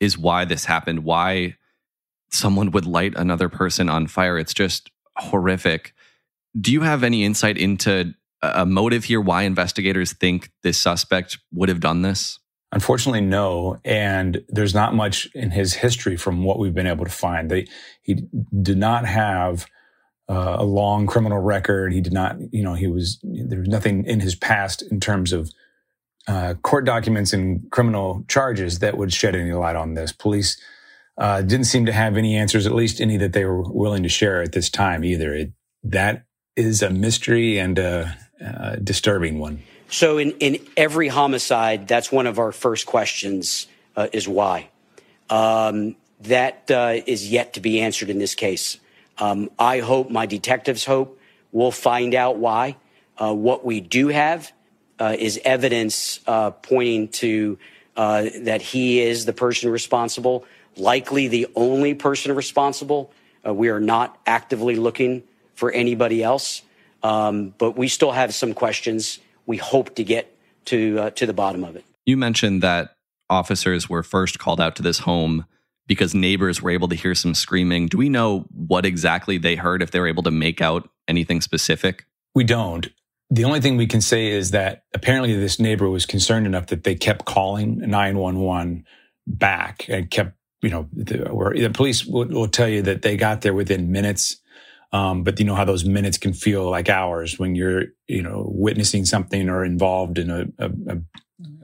is 0.00 0.18
why 0.18 0.44
this 0.44 0.64
happened. 0.64 1.04
Why 1.04 1.56
someone 2.30 2.70
would 2.72 2.86
light 2.86 3.14
another 3.16 3.48
person 3.48 3.88
on 3.88 4.06
fire. 4.06 4.38
It's 4.38 4.54
just 4.54 4.90
horrific. 5.16 5.94
Do 6.58 6.72
you 6.72 6.82
have 6.82 7.02
any 7.02 7.24
insight 7.24 7.58
into 7.58 8.14
a 8.42 8.66
motive 8.66 9.04
here? 9.04 9.20
Why 9.20 9.42
investigators 9.42 10.12
think 10.12 10.50
this 10.62 10.78
suspect 10.78 11.38
would 11.52 11.68
have 11.68 11.80
done 11.80 12.02
this? 12.02 12.38
Unfortunately, 12.72 13.20
no. 13.20 13.80
And 13.84 14.44
there's 14.48 14.74
not 14.74 14.94
much 14.94 15.28
in 15.34 15.50
his 15.50 15.74
history 15.74 16.16
from 16.16 16.44
what 16.44 16.58
we've 16.58 16.74
been 16.74 16.86
able 16.86 17.04
to 17.04 17.10
find. 17.10 17.50
They, 17.50 17.66
he 18.02 18.26
did 18.60 18.76
not 18.76 19.06
have 19.06 19.66
uh, 20.28 20.56
a 20.58 20.64
long 20.64 21.06
criminal 21.06 21.38
record. 21.38 21.92
He 21.92 22.00
did 22.00 22.12
not, 22.12 22.36
you 22.52 22.62
know, 22.62 22.74
he 22.74 22.86
was, 22.86 23.18
there 23.22 23.60
was 23.60 23.68
nothing 23.68 24.04
in 24.04 24.20
his 24.20 24.34
past 24.34 24.82
in 24.82 25.00
terms 25.00 25.32
of 25.32 25.50
uh, 26.26 26.54
court 26.62 26.84
documents 26.84 27.32
and 27.32 27.70
criminal 27.70 28.24
charges 28.28 28.80
that 28.80 28.96
would 28.96 29.12
shed 29.12 29.36
any 29.36 29.52
light 29.52 29.76
on 29.76 29.94
this. 29.94 30.12
Police 30.12 30.60
uh, 31.18 31.42
didn't 31.42 31.66
seem 31.66 31.86
to 31.86 31.92
have 31.92 32.16
any 32.16 32.36
answers, 32.36 32.66
at 32.66 32.74
least 32.74 33.00
any 33.00 33.16
that 33.16 33.32
they 33.32 33.44
were 33.44 33.62
willing 33.62 34.02
to 34.02 34.08
share 34.08 34.42
at 34.42 34.52
this 34.52 34.68
time 34.68 35.04
either. 35.04 35.32
It, 35.34 35.52
that 35.84 36.24
is 36.56 36.82
a 36.82 36.90
mystery 36.90 37.58
and 37.58 37.78
a, 37.78 38.16
a 38.40 38.78
disturbing 38.78 39.38
one. 39.38 39.62
So, 39.88 40.18
in, 40.18 40.32
in 40.40 40.58
every 40.76 41.06
homicide, 41.06 41.86
that's 41.86 42.10
one 42.10 42.26
of 42.26 42.40
our 42.40 42.50
first 42.50 42.86
questions 42.86 43.68
uh, 43.94 44.08
is 44.12 44.26
why. 44.26 44.68
Um, 45.30 45.94
that 46.22 46.70
uh, 46.70 47.02
is 47.06 47.30
yet 47.30 47.54
to 47.54 47.60
be 47.60 47.80
answered 47.80 48.10
in 48.10 48.18
this 48.18 48.34
case. 48.34 48.78
Um, 49.18 49.50
I 49.58 49.80
hope, 49.80 50.10
my 50.10 50.26
detectives 50.26 50.84
hope, 50.84 51.18
we'll 51.52 51.70
find 51.70 52.14
out 52.14 52.36
why. 52.38 52.76
Uh, 53.16 53.34
what 53.34 53.64
we 53.64 53.80
do 53.80 54.08
have 54.08 54.52
uh, 54.98 55.16
is 55.18 55.40
evidence 55.44 56.20
uh, 56.26 56.50
pointing 56.50 57.08
to 57.08 57.58
uh, 57.96 58.26
that 58.40 58.60
he 58.60 59.00
is 59.00 59.24
the 59.24 59.32
person 59.32 59.70
responsible, 59.70 60.44
likely 60.76 61.28
the 61.28 61.46
only 61.54 61.94
person 61.94 62.34
responsible. 62.34 63.10
Uh, 63.46 63.54
we 63.54 63.68
are 63.68 63.80
not 63.80 64.18
actively 64.26 64.76
looking 64.76 65.22
for 65.54 65.70
anybody 65.70 66.22
else, 66.22 66.62
um, 67.02 67.54
but 67.56 67.76
we 67.76 67.88
still 67.88 68.12
have 68.12 68.34
some 68.34 68.52
questions. 68.52 69.18
We 69.46 69.56
hope 69.56 69.94
to 69.96 70.04
get 70.04 70.36
to 70.66 70.98
uh, 70.98 71.10
to 71.10 71.26
the 71.26 71.32
bottom 71.32 71.64
of 71.64 71.76
it. 71.76 71.84
You 72.04 72.16
mentioned 72.16 72.62
that 72.62 72.94
officers 73.30 73.88
were 73.88 74.02
first 74.02 74.38
called 74.38 74.60
out 74.60 74.76
to 74.76 74.82
this 74.82 75.00
home 75.00 75.46
because 75.86 76.14
neighbors 76.14 76.60
were 76.60 76.70
able 76.70 76.88
to 76.88 76.94
hear 76.94 77.14
some 77.14 77.34
screaming. 77.34 77.86
Do 77.86 77.98
we 77.98 78.08
know 78.08 78.46
what 78.50 78.84
exactly 78.84 79.38
they 79.38 79.56
heard, 79.56 79.82
if 79.82 79.90
they 79.90 80.00
were 80.00 80.08
able 80.08 80.22
to 80.24 80.30
make 80.30 80.60
out 80.60 80.88
anything 81.08 81.40
specific? 81.40 82.04
We 82.34 82.44
don't. 82.44 82.88
The 83.30 83.44
only 83.44 83.60
thing 83.60 83.76
we 83.76 83.86
can 83.86 84.00
say 84.00 84.28
is 84.28 84.52
that 84.52 84.84
apparently 84.94 85.34
this 85.34 85.58
neighbor 85.58 85.88
was 85.88 86.06
concerned 86.06 86.46
enough 86.46 86.66
that 86.66 86.84
they 86.84 86.94
kept 86.94 87.24
calling 87.24 87.78
911 87.78 88.84
back 89.26 89.88
and 89.88 90.10
kept, 90.10 90.36
you 90.62 90.70
know, 90.70 90.88
the, 90.92 91.18
the 91.56 91.70
police 91.72 92.04
will, 92.04 92.26
will, 92.28 92.48
tell 92.48 92.68
you 92.68 92.82
that 92.82 93.02
they 93.02 93.16
got 93.16 93.40
there 93.40 93.54
within 93.54 93.90
minutes. 93.90 94.36
Um, 94.92 95.24
but 95.24 95.38
you 95.40 95.44
know 95.44 95.56
how 95.56 95.64
those 95.64 95.84
minutes 95.84 96.18
can 96.18 96.32
feel 96.32 96.70
like 96.70 96.88
hours 96.88 97.38
when 97.38 97.56
you're, 97.56 97.86
you 98.06 98.22
know, 98.22 98.46
witnessing 98.48 99.04
something 99.04 99.48
or 99.48 99.64
involved 99.64 100.18
in 100.18 100.30
a, 100.30 100.46
a, 100.58 100.98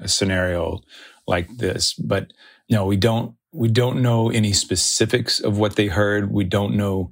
a 0.00 0.08
scenario 0.08 0.80
like 1.28 1.48
this. 1.56 1.94
But 1.94 2.32
no, 2.68 2.86
we 2.86 2.96
don't 2.96 3.36
we 3.52 3.68
don't 3.68 4.00
know 4.02 4.30
any 4.30 4.52
specifics 4.52 5.38
of 5.40 5.58
what 5.58 5.76
they 5.76 5.86
heard. 5.86 6.32
We 6.32 6.44
don't 6.44 6.74
know 6.74 7.10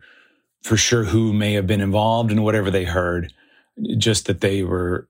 for 0.63 0.77
sure 0.77 1.05
who 1.05 1.33
may 1.33 1.53
have 1.55 1.67
been 1.67 1.81
involved 1.81 2.31
in 2.31 2.43
whatever 2.43 2.71
they 2.71 2.85
heard, 2.85 3.33
just 3.97 4.27
that 4.27 4.41
they 4.41 4.63
were 4.63 5.09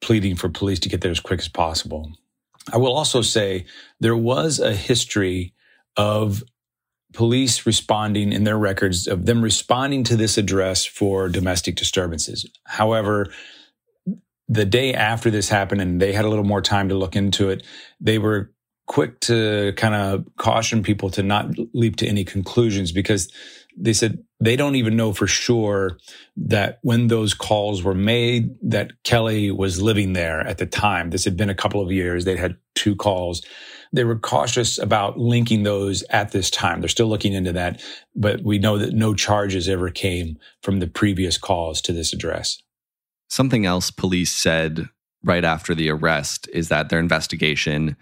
pleading 0.00 0.36
for 0.36 0.48
police 0.48 0.78
to 0.80 0.88
get 0.88 1.00
there 1.00 1.10
as 1.10 1.20
quick 1.20 1.40
as 1.40 1.48
possible. 1.48 2.12
I 2.72 2.78
will 2.78 2.94
also 2.94 3.22
say 3.22 3.66
there 4.00 4.16
was 4.16 4.58
a 4.58 4.74
history 4.74 5.54
of 5.96 6.42
police 7.12 7.64
responding 7.64 8.32
in 8.32 8.44
their 8.44 8.58
records 8.58 9.06
of 9.06 9.24
them 9.24 9.42
responding 9.42 10.04
to 10.04 10.16
this 10.16 10.36
address 10.36 10.84
for 10.84 11.28
domestic 11.28 11.76
disturbances. 11.76 12.48
However, 12.64 13.26
the 14.48 14.64
day 14.64 14.92
after 14.92 15.30
this 15.30 15.48
happened 15.48 15.80
and 15.80 16.00
they 16.00 16.12
had 16.12 16.24
a 16.24 16.28
little 16.28 16.44
more 16.44 16.60
time 16.60 16.88
to 16.88 16.94
look 16.94 17.16
into 17.16 17.48
it, 17.48 17.64
they 18.00 18.18
were 18.18 18.52
quick 18.86 19.18
to 19.20 19.72
kind 19.76 19.94
of 19.94 20.24
caution 20.36 20.82
people 20.82 21.10
to 21.10 21.22
not 21.22 21.50
leap 21.74 21.96
to 21.96 22.06
any 22.06 22.24
conclusions 22.24 22.92
because 22.92 23.30
they 23.76 23.92
said 23.92 24.22
they 24.40 24.56
don't 24.56 24.76
even 24.76 24.96
know 24.96 25.12
for 25.12 25.26
sure 25.26 25.98
that 26.36 26.78
when 26.82 27.08
those 27.08 27.34
calls 27.34 27.82
were 27.82 27.94
made 27.94 28.50
that 28.62 28.92
Kelly 29.02 29.50
was 29.50 29.82
living 29.82 30.12
there 30.12 30.40
at 30.40 30.58
the 30.58 30.66
time. 30.66 31.10
This 31.10 31.24
had 31.24 31.36
been 31.36 31.50
a 31.50 31.54
couple 31.54 31.82
of 31.82 31.92
years. 31.92 32.24
They'd 32.24 32.38
had 32.38 32.56
two 32.74 32.96
calls. 32.96 33.42
They 33.92 34.04
were 34.04 34.18
cautious 34.18 34.78
about 34.78 35.18
linking 35.18 35.62
those 35.62 36.02
at 36.10 36.32
this 36.32 36.50
time. 36.50 36.80
They're 36.80 36.88
still 36.88 37.06
looking 37.06 37.32
into 37.32 37.52
that, 37.52 37.82
but 38.14 38.42
we 38.42 38.58
know 38.58 38.78
that 38.78 38.94
no 38.94 39.14
charges 39.14 39.68
ever 39.68 39.90
came 39.90 40.38
from 40.62 40.80
the 40.80 40.86
previous 40.86 41.38
calls 41.38 41.80
to 41.82 41.92
this 41.92 42.12
address. 42.12 42.60
Something 43.28 43.66
else 43.66 43.90
police 43.90 44.32
said 44.32 44.88
right 45.24 45.44
after 45.44 45.74
the 45.74 45.90
arrest 45.90 46.48
is 46.52 46.68
that 46.68 46.88
their 46.88 47.00
investigation 47.00 47.96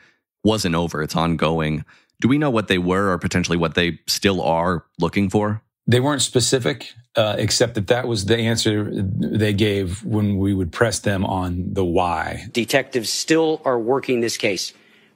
wasn't 0.44 0.74
over, 0.74 1.02
it's 1.02 1.16
ongoing. 1.16 1.84
Do 2.20 2.28
we 2.28 2.38
know 2.38 2.50
what 2.50 2.68
they 2.68 2.78
were 2.78 3.10
or 3.10 3.18
potentially 3.18 3.58
what 3.58 3.74
they 3.74 3.98
still 4.06 4.40
are 4.42 4.84
looking 4.98 5.30
for? 5.30 5.62
They 5.86 6.00
weren't 6.00 6.22
specific. 6.22 6.94
uh, 7.16 7.36
except 7.38 7.74
that 7.74 7.86
that 7.88 8.08
was 8.08 8.24
the 8.24 8.36
answer 8.36 8.90
they 8.92 9.52
gave 9.52 10.04
when 10.04 10.36
we 10.36 10.52
would 10.52 10.72
press 10.72 10.98
them 10.98 11.24
on 11.24 11.72
the 11.72 11.84
why. 11.84 12.46
Detectives 12.52 13.10
still 13.10 13.62
are 13.64 13.78
working 13.78 14.20
this 14.20 14.36
case. 14.36 14.72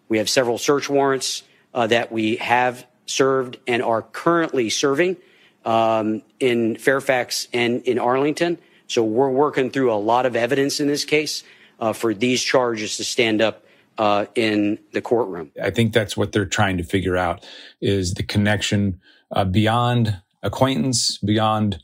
We 0.08 0.18
have 0.18 0.28
several 0.28 0.58
search 0.58 0.88
warrants 0.88 1.42
uh, 1.75 1.88
that 1.88 2.12
we 2.12 2.37
have 2.37 2.87
served 3.06 3.58
and 3.66 3.82
are 3.82 4.02
currently 4.02 4.70
serving 4.70 5.16
um, 5.64 6.23
in 6.38 6.76
Fairfax 6.76 7.49
and 7.52 7.82
in 7.82 7.99
Arlington. 7.99 8.58
So 8.87 9.02
we're 9.02 9.30
working 9.30 9.70
through 9.70 9.92
a 9.92 9.97
lot 9.97 10.25
of 10.25 10.37
evidence 10.37 10.80
in 10.80 10.87
this 10.87 11.04
case 11.04 11.42
uh, 11.80 11.92
for 11.92 12.14
these 12.14 12.42
charges 12.42 12.97
to 12.99 13.04
stand 13.04 13.42
up 13.42 13.64
uh, 13.99 14.26
in 14.35 14.78
the 14.93 15.02
courtroom. 15.02 15.50
I 15.62 15.71
think 15.71 15.93
that's 15.93 16.17
what 16.17 16.33
they're 16.33 16.47
trying 16.47 16.78
to 16.78 16.85
figure 16.85 17.17
out 17.17 17.45
is 17.81 18.14
the 18.14 18.23
connection 18.23 19.00
uh, 19.33 19.45
beyond 19.45 20.17
acquaintance, 20.43 21.19
beyond 21.19 21.83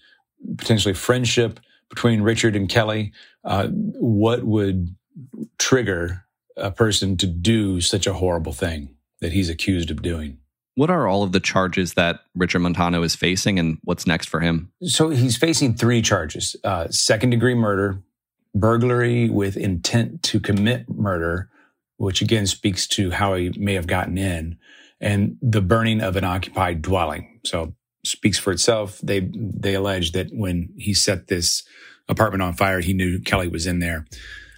potentially 0.57 0.95
friendship 0.95 1.61
between 1.89 2.23
Richard 2.23 2.57
and 2.57 2.69
Kelly. 2.69 3.13
Uh, 3.45 3.69
what 3.69 4.45
would 4.45 4.95
trigger 5.59 6.25
a 6.57 6.71
person 6.71 7.17
to 7.17 7.27
do 7.27 7.81
such 7.81 8.07
a 8.07 8.15
horrible 8.15 8.53
thing 8.53 8.95
that 9.21 9.33
he's 9.33 9.49
accused 9.49 9.91
of 9.91 10.03
doing? 10.03 10.39
What 10.77 10.91
are 10.91 11.07
all 11.07 11.23
of 11.23 11.33
the 11.33 11.41
charges 11.41 11.95
that 11.95 12.21
Richard 12.35 12.61
Montano 12.61 13.03
is 13.03 13.15
facing 13.15 13.59
and 13.59 13.79
what's 13.85 14.07
next 14.07 14.29
for 14.29 14.41
him? 14.41 14.73
So 14.83 15.11
he's 15.11 15.37
facing 15.37 15.75
three 15.75 16.03
charges 16.03 16.57
uh, 16.65 16.89
second 16.91 17.31
degree 17.31 17.55
murder, 17.55 18.01
burglary 18.55 19.31
with 19.31 19.57
intent 19.57 20.23
to 20.25 20.41
commit 20.41 20.89
murder, 20.89 21.49
which 21.97 22.23
again 22.23 22.47
speaks 22.47 22.87
to 22.89 23.11
how 23.11 23.35
he 23.35 23.53
may 23.57 23.75
have 23.75 23.87
gotten 23.87 24.19
in, 24.19 24.59
and 25.01 25.37
the 25.43 25.63
burning 25.63 26.01
of 26.01 26.17
an 26.17 26.25
occupied 26.25 26.83
dwelling. 26.83 27.41
So 27.45 27.75
speaks 28.05 28.39
for 28.39 28.53
itself. 28.53 29.01
They 29.03 29.29
they 29.33 29.75
allege 29.75 30.13
that 30.13 30.29
when 30.33 30.71
he 30.77 30.95
set 30.95 31.29
this 31.29 31.63
apartment 32.09 32.43
on 32.43 32.55
fire, 32.55 32.81
he 32.81 32.93
knew 32.93 33.21
Kelly 33.21 33.49
was 33.49 33.67
in 33.67 33.79
there. 33.79 34.07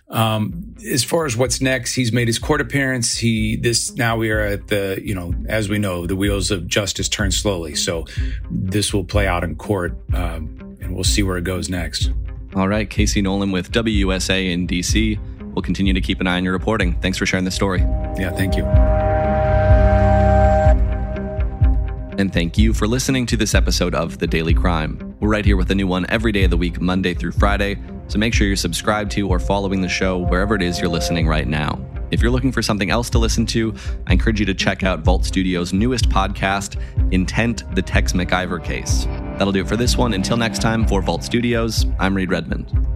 Um, 0.08 0.76
as 0.88 1.02
far 1.02 1.26
as 1.26 1.36
what's 1.36 1.60
next, 1.60 1.94
he's 1.94 2.12
made 2.12 2.28
his 2.28 2.38
court 2.38 2.60
appearance. 2.60 3.16
He 3.16 3.56
this 3.56 3.94
now 3.94 4.16
we 4.16 4.30
are 4.30 4.40
at 4.40 4.68
the 4.68 5.00
you 5.02 5.14
know 5.14 5.34
as 5.48 5.68
we 5.68 5.78
know 5.78 6.06
the 6.06 6.16
wheels 6.16 6.50
of 6.50 6.66
justice 6.66 7.08
turn 7.08 7.32
slowly. 7.32 7.74
So 7.74 8.04
this 8.50 8.92
will 8.94 9.04
play 9.04 9.26
out 9.26 9.42
in 9.42 9.56
court, 9.56 9.96
um, 10.14 10.76
and 10.80 10.94
we'll 10.94 11.04
see 11.04 11.22
where 11.22 11.36
it 11.36 11.44
goes 11.44 11.68
next. 11.68 12.10
All 12.54 12.68
right, 12.68 12.88
Casey 12.88 13.20
Nolen 13.20 13.52
with 13.52 13.72
WUSA 13.72 14.50
in 14.50 14.66
DC. 14.66 15.35
We'll 15.56 15.62
continue 15.62 15.94
to 15.94 16.02
keep 16.02 16.20
an 16.20 16.26
eye 16.26 16.36
on 16.36 16.44
your 16.44 16.52
reporting. 16.52 17.00
Thanks 17.00 17.16
for 17.16 17.24
sharing 17.24 17.46
the 17.46 17.50
story. 17.50 17.80
Yeah, 17.80 18.30
thank 18.30 18.56
you. 18.56 18.64
And 22.18 22.30
thank 22.30 22.58
you 22.58 22.74
for 22.74 22.86
listening 22.86 23.24
to 23.24 23.38
this 23.38 23.54
episode 23.54 23.94
of 23.94 24.18
The 24.18 24.26
Daily 24.26 24.52
Crime. 24.52 25.16
We're 25.18 25.30
right 25.30 25.46
here 25.46 25.56
with 25.56 25.70
a 25.70 25.74
new 25.74 25.86
one 25.86 26.04
every 26.10 26.30
day 26.30 26.44
of 26.44 26.50
the 26.50 26.58
week, 26.58 26.78
Monday 26.78 27.14
through 27.14 27.32
Friday. 27.32 27.78
So 28.08 28.18
make 28.18 28.34
sure 28.34 28.46
you're 28.46 28.56
subscribed 28.56 29.10
to 29.12 29.28
or 29.28 29.38
following 29.38 29.80
the 29.80 29.88
show 29.88 30.18
wherever 30.18 30.54
it 30.54 30.60
is 30.60 30.78
you're 30.78 30.90
listening 30.90 31.26
right 31.26 31.48
now. 31.48 31.80
If 32.10 32.20
you're 32.20 32.30
looking 32.30 32.52
for 32.52 32.60
something 32.60 32.90
else 32.90 33.08
to 33.10 33.18
listen 33.18 33.46
to, 33.46 33.74
I 34.06 34.12
encourage 34.12 34.38
you 34.38 34.46
to 34.46 34.54
check 34.54 34.82
out 34.82 35.00
Vault 35.00 35.24
Studios' 35.24 35.72
newest 35.72 36.10
podcast, 36.10 36.78
Intent 37.12 37.74
the 37.74 37.82
Tex 37.82 38.12
McIver 38.12 38.62
Case. 38.62 39.06
That'll 39.38 39.52
do 39.52 39.62
it 39.62 39.68
for 39.68 39.76
this 39.76 39.96
one. 39.96 40.12
Until 40.12 40.36
next 40.36 40.60
time, 40.60 40.86
for 40.86 41.00
Vault 41.00 41.24
Studios, 41.24 41.86
I'm 41.98 42.14
Reed 42.14 42.30
Redmond. 42.30 42.95